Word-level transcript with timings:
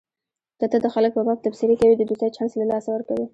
که 0.59 0.65
ته 0.71 0.77
د 0.83 0.87
خلکو 0.95 1.17
په 1.19 1.25
باب 1.27 1.39
تبصرې 1.45 1.75
کوې 1.81 1.95
د 1.97 2.01
دوستۍ 2.09 2.29
چانس 2.35 2.51
له 2.57 2.65
لاسه 2.71 2.89
ورکوې. 2.91 3.25